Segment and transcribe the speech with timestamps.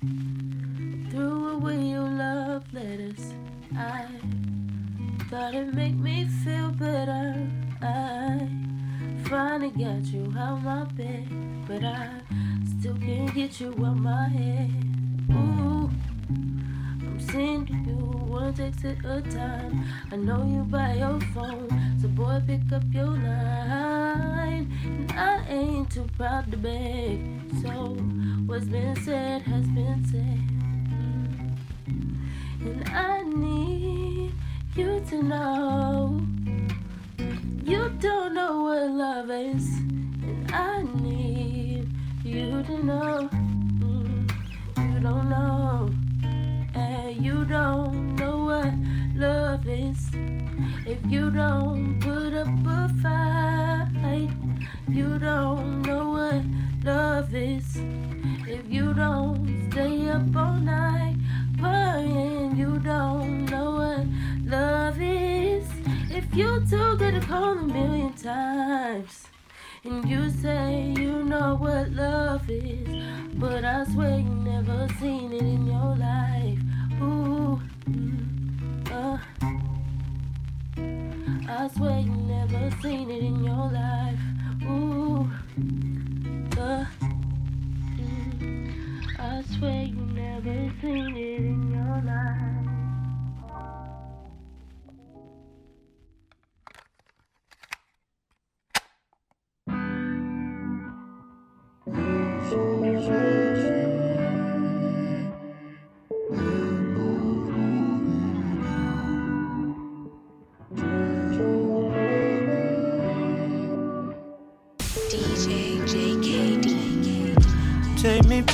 [0.00, 3.34] Threw away your love letters.
[3.76, 4.06] I
[5.28, 7.46] thought it'd make me feel better.
[7.82, 8.48] I
[9.28, 11.28] finally got you out my bed,
[11.68, 12.08] but I
[12.64, 14.70] still can't get you out my head.
[15.32, 15.90] Ooh,
[16.30, 19.84] I'm sending you one text at a time.
[20.10, 21.68] I know you by your phone,
[22.00, 24.72] so boy pick up your line.
[24.82, 27.20] And I ain't too proud to beg,
[27.60, 27.98] so
[28.50, 30.40] what's been said has been said.
[32.66, 34.32] And I need
[34.74, 36.20] you to know
[37.62, 39.64] you don't know what love is.
[40.26, 41.88] And I need
[42.24, 44.28] you to know mm,
[44.78, 45.88] you don't know.
[46.74, 48.72] And you don't know what
[49.14, 50.10] love is.
[50.86, 51.69] If you don't
[69.82, 72.86] And you say you know what love is,
[73.34, 76.58] but I swear you never seen it in your life.
[77.00, 77.60] Ooh,
[78.92, 79.18] uh.
[81.48, 83.99] I swear you never seen it in your life.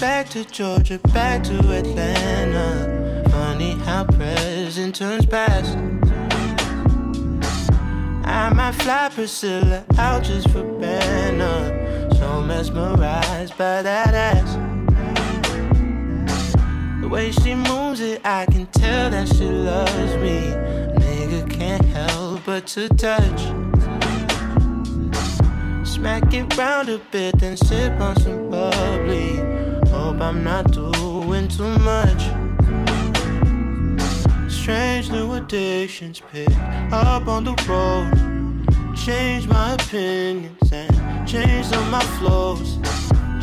[0.06, 3.28] Back to Georgia, back to Atlanta.
[3.28, 5.76] Funny how present turns past.
[8.24, 11.58] I might fly Priscilla out just for banner.
[12.18, 14.52] So mesmerized by that ass.
[17.00, 20.38] The way she moves it, I can tell that she loves me.
[21.02, 23.40] Nigga can't help but to touch.
[25.84, 29.55] Smack it round a bit, then sip on some bubbly.
[30.16, 32.22] Hope I'm not doing too much.
[34.50, 36.48] Strange new addictions pick
[36.90, 38.96] up on the road.
[38.96, 42.78] Change my opinions and change some my flows.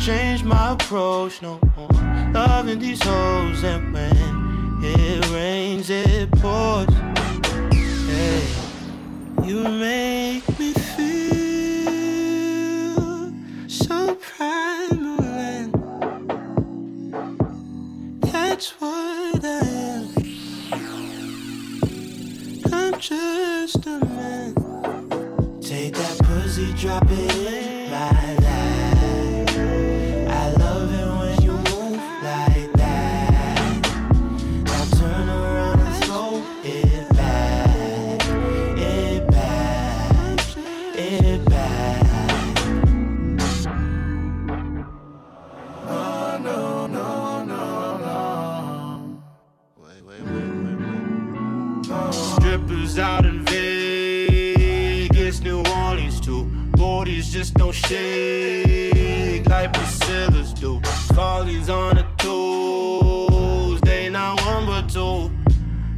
[0.04, 1.88] Change my approach, no more
[2.32, 3.62] loving these hoes.
[3.62, 6.88] And when it rains, it pours.
[7.72, 8.42] Hey,
[9.44, 10.93] you make me feel
[18.64, 20.08] that's what I am.
[22.72, 24.54] I'm just a man.
[25.60, 27.63] Take that pussy, drop it in
[57.86, 60.80] shake like Priscilla's do.
[61.14, 65.30] Follies on the toes, they not one but two.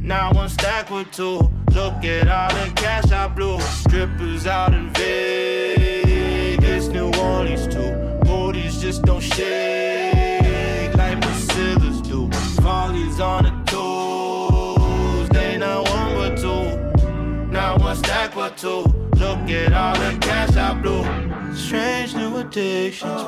[0.01, 1.49] Now one stack with two.
[1.71, 3.59] Look at all the cash I blew.
[3.59, 7.91] Strippers out in Vegas, New Orleans too.
[8.23, 12.29] Bodies just don't shake like Priscilla's do.
[12.61, 17.51] Follies on the toes, they not one but two.
[17.51, 18.83] Now one stack but two.
[19.15, 21.26] Look at all the cash I blew.
[21.57, 23.21] Strange new addictions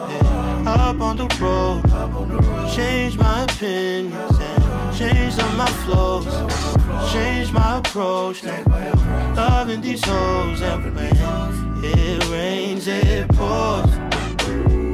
[0.66, 1.82] up on the road.
[2.72, 6.26] Change my opinions and change some my flows.
[7.12, 8.44] Change my approach.
[9.36, 11.18] Loving these hoes and when
[11.84, 13.90] it rains, it pours.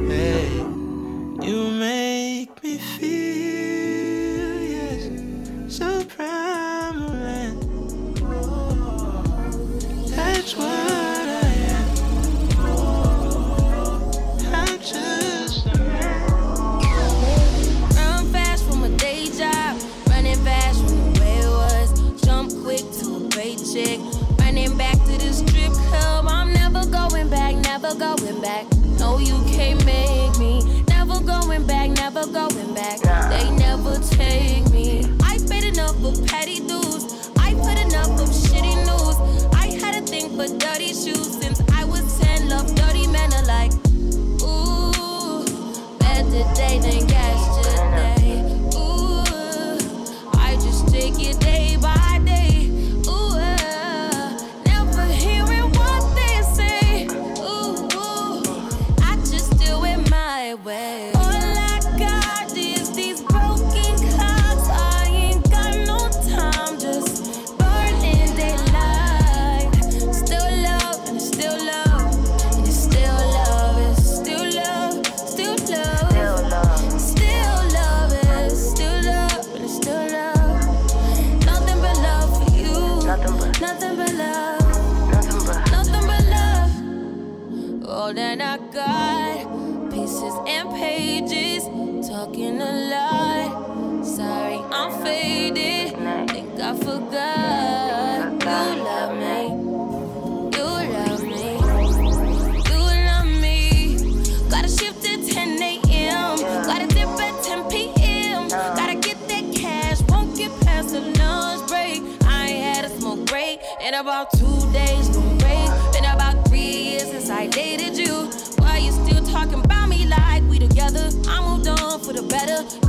[0.08, 0.48] Hey,
[1.46, 5.10] you make me feel yes,
[5.68, 7.16] so primal
[10.08, 10.95] that's what
[32.32, 33.02] going back.
[33.04, 33.28] Nah.
[33.28, 35.04] They never take me.
[35.22, 37.30] I paid enough for petty dues.
[37.38, 39.16] I put enough of shitty news.
[39.54, 42.48] I had a thing for dirty shoes since I was 10.
[42.48, 43.05] Love dirty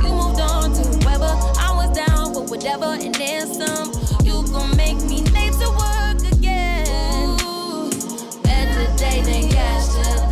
[0.08, 1.26] You moved on to whoever.
[1.60, 3.92] I was down for whatever and then some.
[4.24, 7.38] You gon' make me late to work again.
[7.42, 7.90] Ooh,
[8.42, 10.27] better day than yesterday.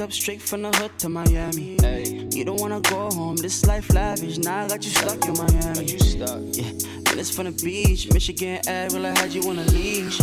[0.00, 1.76] Up straight from the hood to Miami.
[1.80, 3.34] Hey, you don't wanna go home.
[3.34, 4.38] This life lavish.
[4.38, 5.90] Now I got you stuck in Miami.
[5.90, 6.40] you stuck?
[6.52, 6.68] Yeah,
[7.10, 8.08] and it's from the beach.
[8.12, 10.20] Michigan Ave, well, I had you on a leash.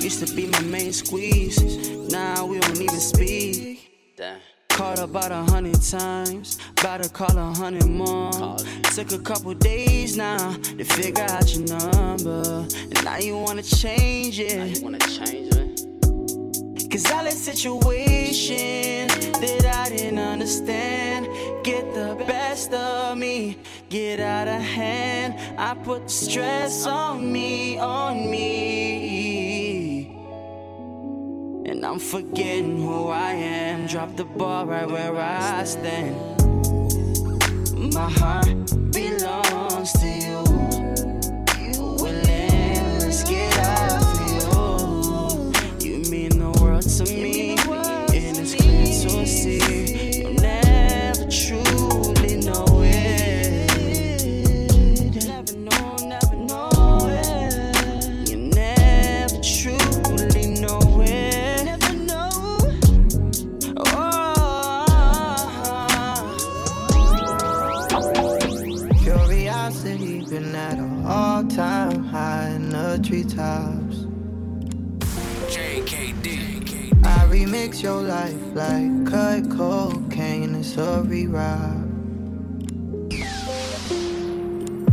[0.00, 1.58] Used to be my main squeeze.
[2.08, 4.14] Now we don't even speak.
[4.16, 4.38] Damn.
[4.68, 8.56] Called about a hundred times, about to call a hundred more.
[8.94, 14.38] Took a couple days now to figure out your number, and now you wanna change
[14.38, 14.56] it.
[14.56, 16.90] Now you wanna change it.
[16.92, 17.76] Cause all that situation
[18.36, 21.26] that I didn't understand
[21.64, 23.56] get the best of me,
[23.88, 25.34] get out of hand.
[25.58, 30.06] I put the stress on me, on me.
[31.66, 33.86] And I'm forgetting who I am.
[33.86, 36.14] Drop the ball right where I stand.
[37.94, 38.46] My heart
[77.86, 80.56] your life like cut cocaine.
[80.56, 81.86] It's a rewrite.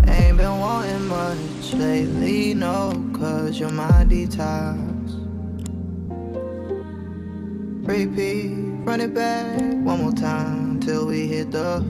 [0.08, 4.78] Ain't been wanting much lately, no, cause you're my detox.
[7.88, 8.52] Repeat,
[8.86, 11.84] run it back one more time till we hit the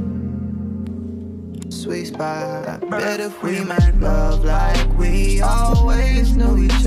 [1.70, 2.80] sweet spot.
[2.90, 6.83] Bet if we make love like we always knew each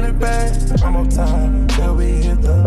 [0.00, 0.52] run it back
[0.82, 2.66] one more time till we hit the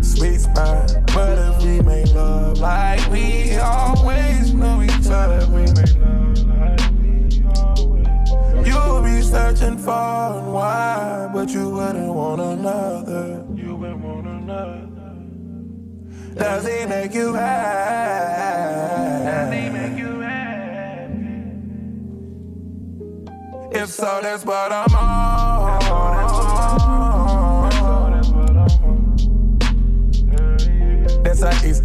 [0.00, 0.92] sweet spot.
[1.14, 5.40] But if we make love like we always knew each other,
[8.64, 13.44] you'll be searching far and wide, but you wouldn't want another.
[13.54, 14.84] You wouldn't want another.
[16.34, 18.68] Does he make you happy?
[23.80, 26.27] If so, that's what I'm on.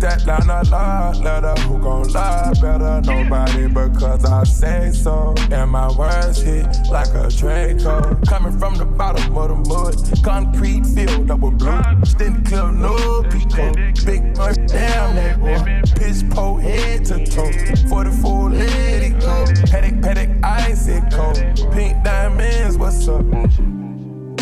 [0.04, 1.62] That's a East Atlanta love letter.
[1.62, 3.00] Who gon' lie better?
[3.06, 5.34] Nobody because I say so.
[5.50, 8.20] And my words hit like a Draco.
[8.28, 10.22] Coming from the bottom of the mud.
[10.22, 11.82] Concrete filled up with blue.
[12.04, 13.72] Stint clear, no pico.
[14.06, 15.82] Big much, damn that boy.
[15.96, 17.54] Pitch pole head to toe.
[17.88, 19.46] 44, let it go.
[19.72, 21.72] Patek, Patek, icy cold.
[21.74, 23.24] Pink diamonds, what's up?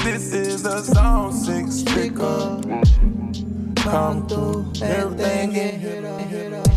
[0.03, 2.59] This is a zone six sticker.
[3.83, 6.70] Come through, everything get hit up,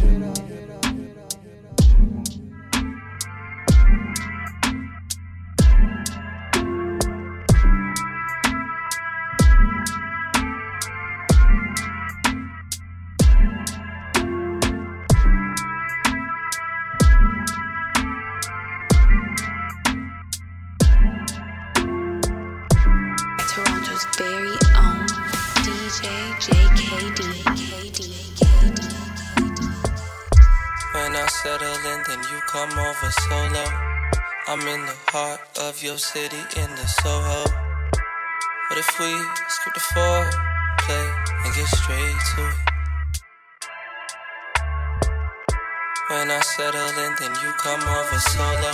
[32.97, 33.65] over solo.
[34.47, 37.43] I'm in the heart of your city in the Soho.
[38.69, 39.11] What if we
[39.49, 41.07] skip the foreplay
[41.45, 42.59] and get straight to it?
[46.11, 48.73] When I settle in, then you come over solo.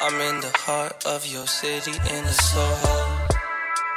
[0.00, 2.98] I'm in the heart of your city in the Soho.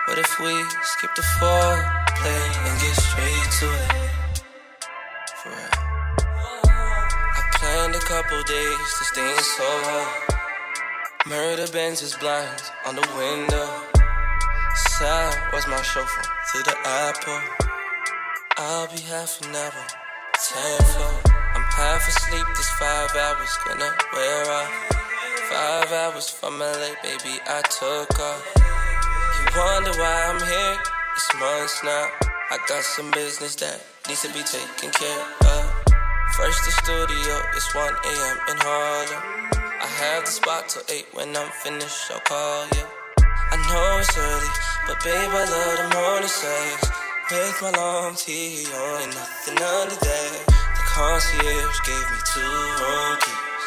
[0.08, 4.21] What if we skip the foreplay and get straight to it?
[8.12, 10.00] Couple days to stay in Soho.
[11.30, 13.68] Murder Benz's blinds on the window.
[15.00, 17.40] Side was my chauffeur to the apple.
[18.58, 19.84] I'll be half an hour,
[20.36, 21.16] ten floor.
[21.56, 24.72] I'm half asleep, this five hours gonna wear off.
[25.50, 28.44] Five hours from LA, baby, I took off.
[29.38, 30.78] You wonder why I'm here?
[31.16, 32.10] It's months now.
[32.52, 35.81] I got some business that needs to be taken care of.
[36.38, 38.38] First the studio, it's 1 a.m.
[38.50, 39.24] in Harlem.
[39.54, 42.86] I have the spot till 8 when I'm finished, I'll call you.
[43.52, 44.52] I know it's early,
[44.88, 46.88] but babe, I love the morning sex.
[47.32, 50.44] With my long tee on and nothing under there.
[50.48, 53.66] The concierge gave me two room keys.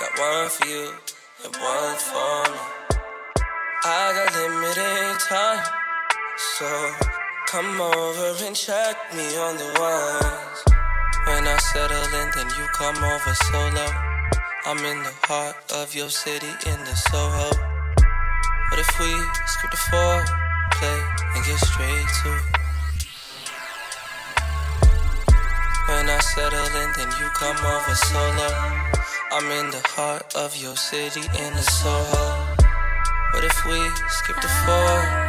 [0.00, 0.92] Got one for you
[1.44, 2.60] and one for me.
[3.84, 5.64] I got limited time,
[6.36, 6.68] so
[7.46, 10.67] come over and check me on the ones.
[11.26, 13.86] When I settle in, then you come over solo.
[14.66, 17.50] I'm in the heart of your city in the Soho.
[18.68, 19.12] What if we
[19.46, 21.00] skip the foreplay
[21.34, 22.44] and get straight to it?
[25.88, 28.48] When I settle in, then you come over solo.
[29.32, 32.54] I'm in the heart of your city in the Soho.
[33.32, 35.27] What if we skip the foreplay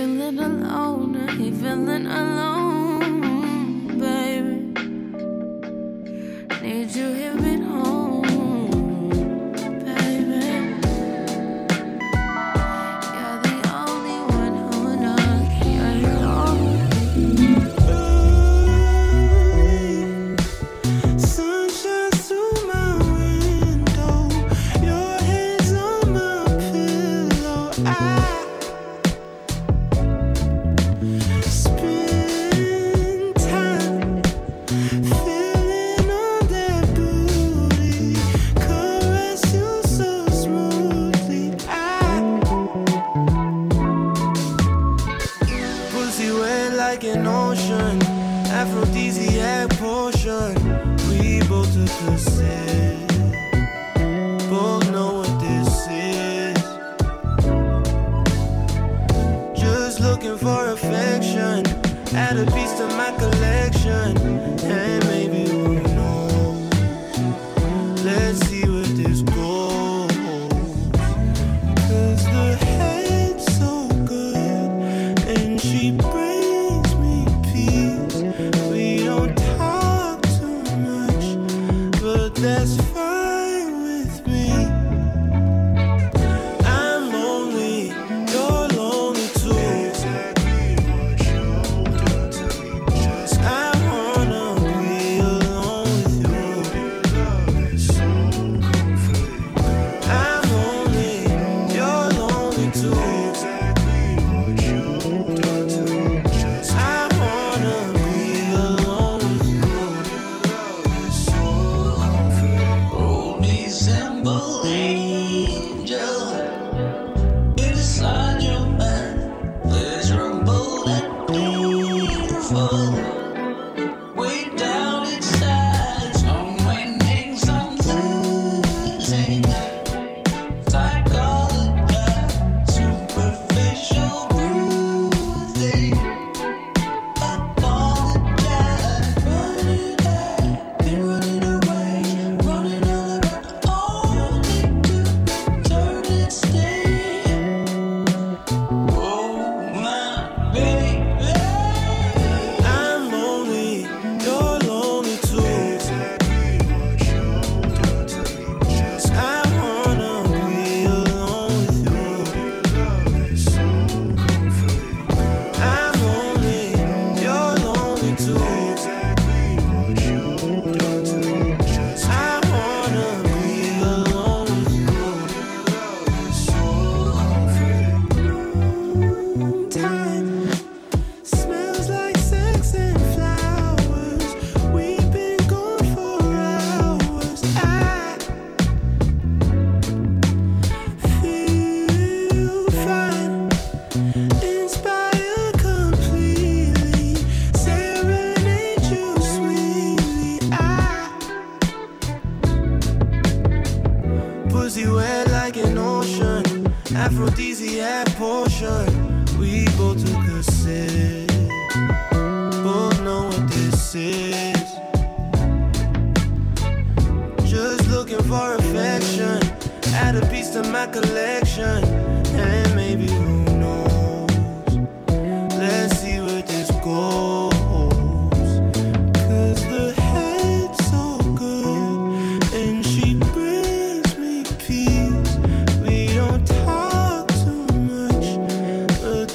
[0.00, 3.20] feeling alone, I hate feeling alone,
[4.00, 4.60] baby.
[6.62, 7.19] Need you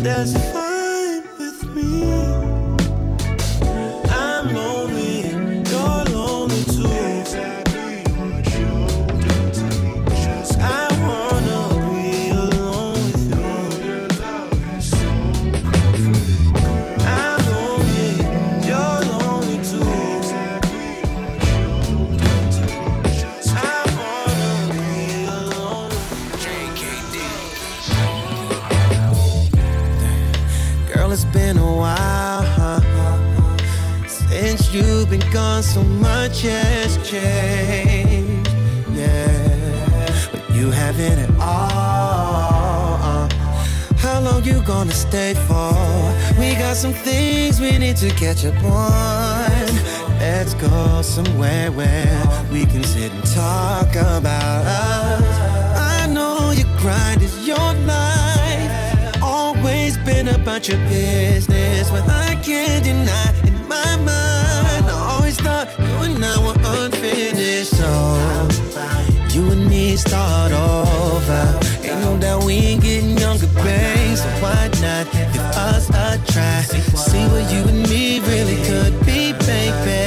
[0.05, 0.54] much,
[46.75, 49.49] got some things we need to catch up on.
[50.19, 55.39] Let's go somewhere where we can sit and talk about us.
[55.77, 59.21] I know your grind is your life.
[59.21, 64.85] Always been about your business, but I can't deny in my mind.
[64.85, 67.91] I always thought you and I were unfinished, so
[69.33, 71.59] you and me start over.
[71.83, 74.17] Ain't no doubt we ain't getting younger, babe.
[74.17, 75.34] So why not
[75.65, 76.61] us a try?
[77.07, 80.03] See what you and me really could be, baby.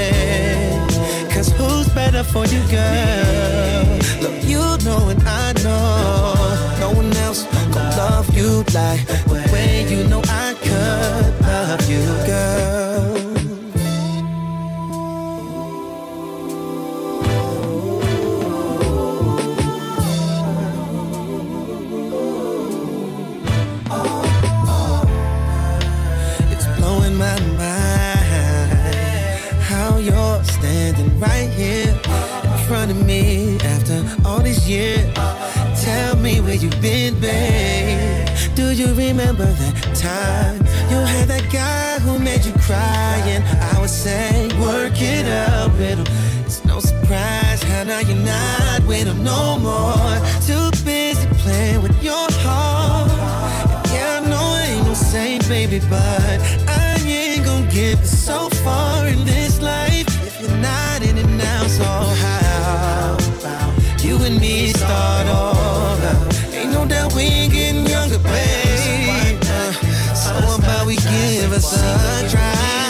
[1.34, 3.98] Cause who's better for you, girl?
[4.22, 6.78] Look, you know and I know.
[6.80, 7.42] No one else
[7.74, 9.27] gon' love you like
[36.88, 38.26] been.
[38.54, 40.56] Do you remember that time
[40.90, 43.22] you had that guy who made you cry?
[43.26, 46.06] And I would say, work it out, little.
[46.46, 50.14] It's no surprise how now you're not with him no more.
[50.46, 53.10] Too busy playing with your heart.
[53.92, 59.06] Yeah, I know I ain't no saint, baby, but I ain't gon' get so far
[59.06, 61.66] in this life if you're not in it now.
[61.66, 65.57] So how about you and me start over?
[66.72, 69.38] No doubt we ain't getting younger, babe.
[69.42, 69.72] Uh,
[70.14, 72.87] so about we give us a try?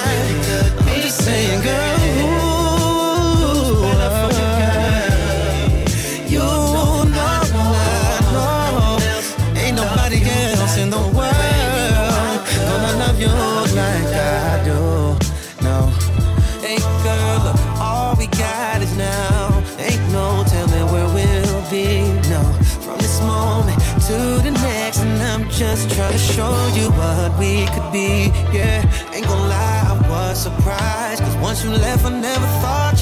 [27.38, 28.31] We could be.
[28.53, 28.83] Yeah,
[29.14, 31.22] ain't gonna lie, I was surprised.
[31.22, 32.97] Cause once you left, I never thought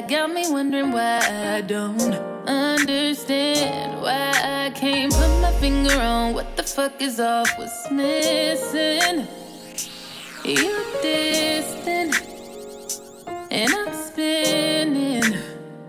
[0.00, 2.00] got me wondering why I don't
[2.46, 4.00] understand.
[4.02, 9.26] Why I can't put my finger on what the fuck is off, what's missing.
[10.44, 12.22] You're distant,
[13.50, 15.22] and I'm spinning.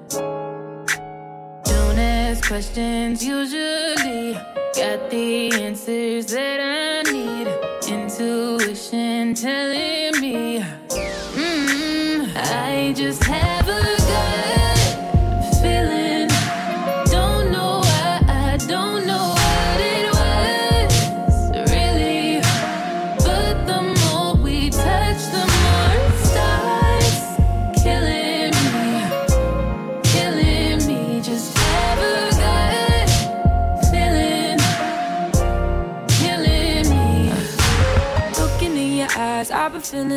[0.09, 4.33] Don't ask questions usually.
[4.75, 7.47] Got the answers that I need.
[7.87, 10.59] Intuition telling me.
[11.35, 13.64] Mm, I just have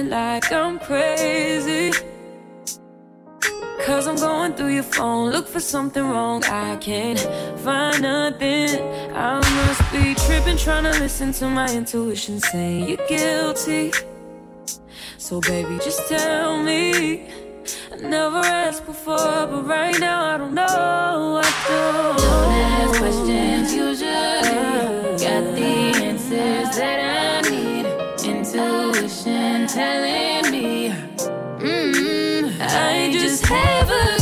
[0.06, 1.92] like I'm crazy.
[3.84, 6.44] Cause I'm going through your phone, look for something wrong.
[6.44, 7.18] I can't
[7.60, 8.68] find nothing.
[9.14, 13.92] I must be tripping, trying to listen to my intuition saying you're guilty.
[15.16, 17.28] So, baby, just tell me.
[17.92, 21.40] I never asked before, but right now I don't know.
[21.42, 22.18] I don't.
[22.18, 24.10] Don't ask questions, usually
[25.24, 25.72] got the
[26.06, 27.47] answers that I need.
[28.98, 34.17] Intuition telling me, mm, I just have a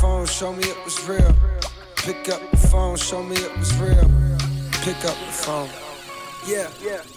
[0.00, 1.34] phone, show me it was real.
[1.96, 4.10] Pick up the phone, show me it was real.
[4.82, 5.89] Pick up the phone.
[6.46, 6.68] Yeah,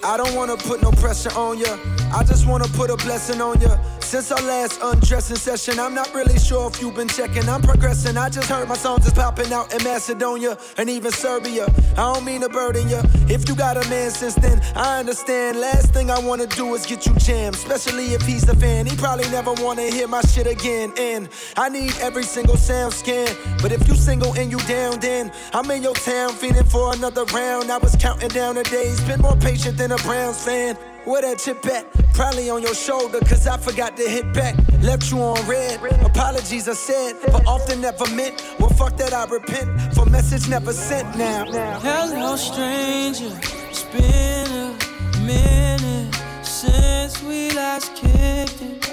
[0.03, 1.77] I don't wanna put no pressure on ya.
[2.13, 3.77] I just wanna put a blessing on ya.
[3.99, 7.49] Since our last undressing session, I'm not really sure if you've been checking.
[7.49, 8.15] I'm progressing.
[8.15, 11.65] I just heard my songs is popping out in Macedonia and even Serbia.
[11.93, 13.01] I don't mean to burden ya.
[13.27, 15.59] If you got a man since then, I understand.
[15.59, 18.85] Last thing I wanna do is get you jammed, especially if he's the fan.
[18.85, 20.93] He probably never wanna hear my shit again.
[20.95, 23.61] And I need every single SoundScan.
[23.63, 27.23] But if you single and you down, then I'm in your town feeling for another
[27.33, 27.71] round.
[27.71, 30.75] I was counting down the days, been more patient than a Browns fan.
[31.05, 31.85] Where that chip at?
[32.13, 34.55] Probably on your shoulder, cause I forgot to hit back.
[34.81, 35.79] Left you on read.
[36.03, 38.43] Apologies I said, but often never meant.
[38.59, 41.45] Well, fuck that, I repent for message never sent now.
[41.79, 43.31] Hello, stranger.
[43.69, 48.89] It's been a minute since we last kicked it.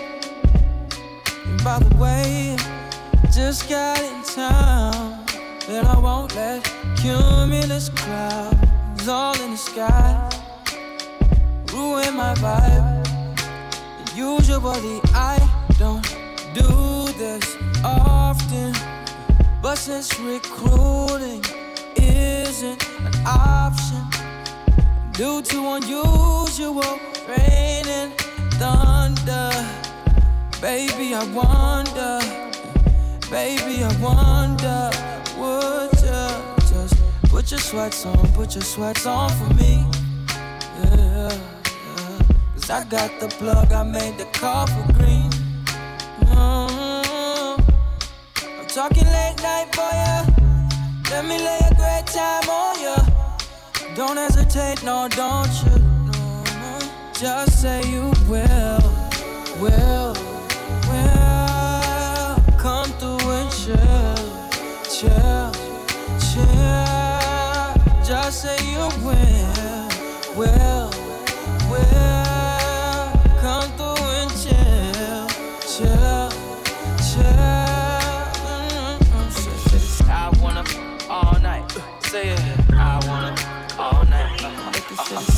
[1.46, 2.56] And by the way,
[3.33, 5.24] just got in town.
[5.68, 6.64] And I won't let
[6.96, 8.69] cumulus clouds
[9.08, 10.28] all in the sky
[11.72, 13.06] ruin my vibe.
[14.14, 15.38] Usually I
[15.78, 16.04] don't
[16.54, 18.74] do this often,
[19.62, 21.42] but since recruiting
[21.96, 24.02] isn't an option
[25.12, 28.12] due to unusual rain and
[28.58, 29.50] thunder,
[30.60, 32.20] baby I wonder,
[33.30, 34.39] baby I wonder,
[37.50, 39.84] put your sweats on, put your sweats on for me?
[40.84, 41.36] Yeah.
[42.54, 45.28] Cause I got the plug, I made the call for green.
[46.20, 47.58] Mhm.
[48.60, 50.24] I'm talking late night for ya.
[51.10, 52.96] Let me lay a great time on ya.
[53.96, 55.76] Don't hesitate, no, don't you?
[56.06, 56.78] No, no.
[57.14, 58.82] Just say you will,
[59.58, 60.14] will,
[60.88, 62.36] will.
[62.58, 64.14] Come through and chill,
[64.88, 65.39] chill.
[70.40, 70.90] Well,
[71.70, 73.90] well, come through.
[80.09, 80.64] I wanna
[81.11, 81.70] all night,
[82.05, 82.40] say it.
[82.72, 83.35] I wanna
[83.79, 84.42] all night,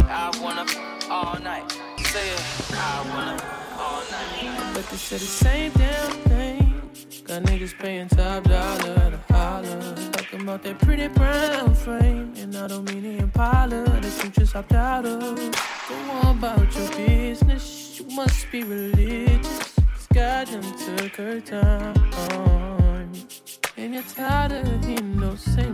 [0.09, 0.67] I wanna
[1.11, 2.43] all night, say it.
[2.71, 3.43] I wanna
[3.77, 4.73] all night.
[4.73, 6.81] But they said the same damn thing.
[7.25, 10.21] Got niggas paying top dollar at a holler.
[10.33, 14.55] Talking about that pretty brown frame, and I don't mean the Impala that you just
[14.55, 15.37] hopped out of.
[15.37, 19.75] Go on about your business, you must be religious.
[20.14, 23.12] God goddamn took her time,
[23.77, 25.71] and you're tired of him, no sense.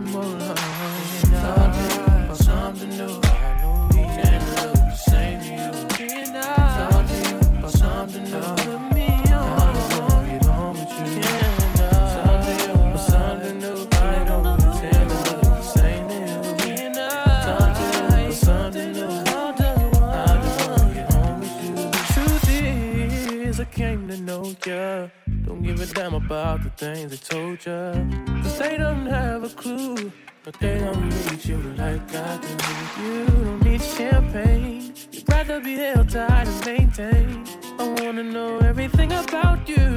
[26.29, 28.43] about the things they told you.
[28.43, 30.11] Cause they don't have a clue.
[30.43, 33.01] But they don't need you like I do.
[33.01, 34.93] You don't need champagne.
[35.11, 37.49] You'd rather be held tight and maintained.
[37.79, 39.87] I wanna know everything about you.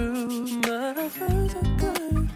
[0.66, 2.31] My first good.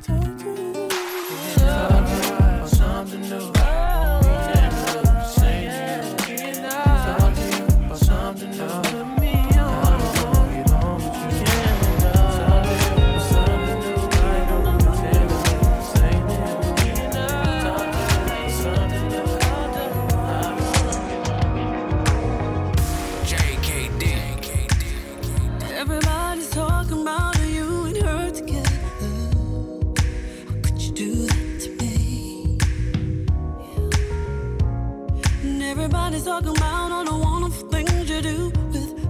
[36.07, 39.06] Everybody's talking about all the wonderful things you do with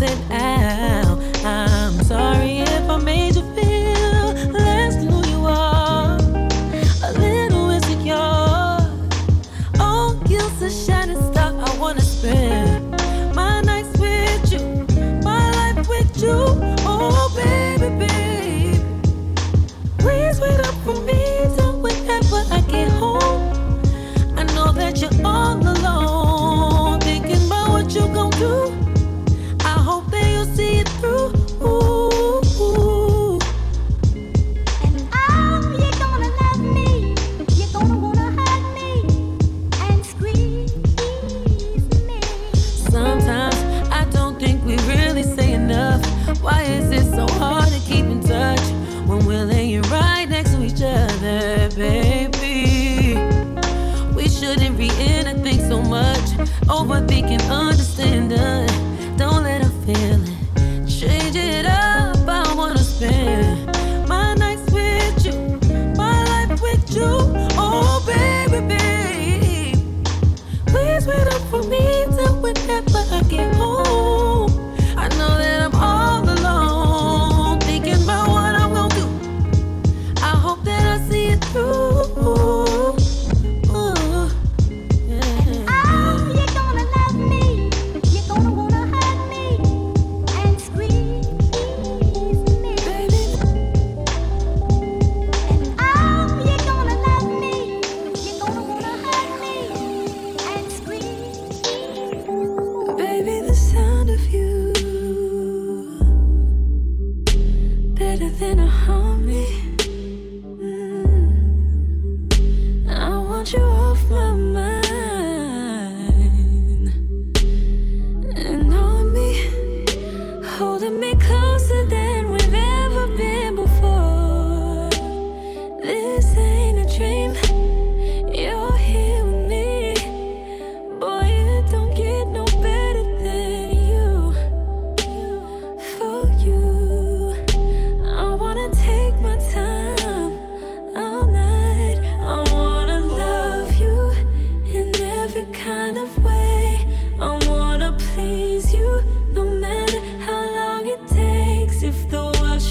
[0.00, 0.39] something else.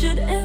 [0.10, 0.39] Should end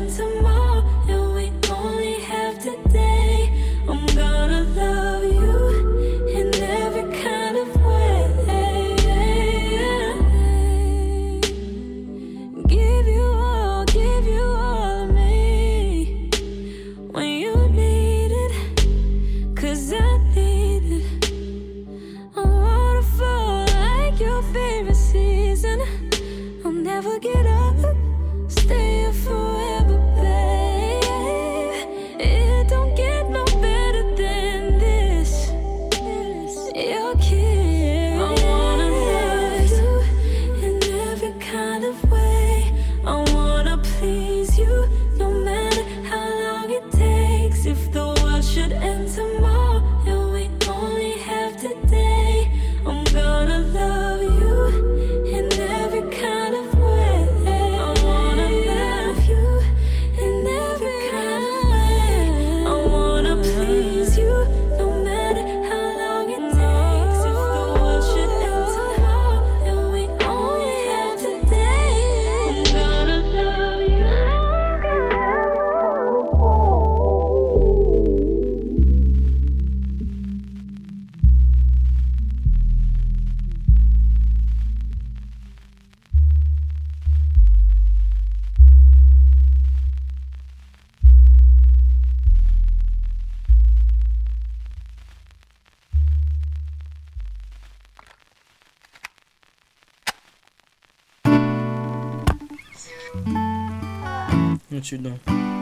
[104.92, 105.53] You doing?